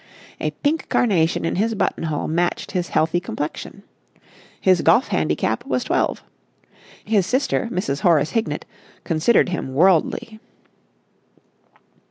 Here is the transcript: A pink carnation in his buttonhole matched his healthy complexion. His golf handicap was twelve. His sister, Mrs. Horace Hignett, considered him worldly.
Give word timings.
A 0.39 0.49
pink 0.49 0.89
carnation 0.89 1.45
in 1.45 1.57
his 1.57 1.75
buttonhole 1.75 2.27
matched 2.27 2.71
his 2.71 2.89
healthy 2.89 3.19
complexion. 3.19 3.83
His 4.59 4.81
golf 4.81 5.09
handicap 5.09 5.63
was 5.63 5.83
twelve. 5.83 6.23
His 7.05 7.27
sister, 7.27 7.69
Mrs. 7.71 7.99
Horace 7.99 8.31
Hignett, 8.31 8.65
considered 9.03 9.49
him 9.49 9.75
worldly. 9.75 10.39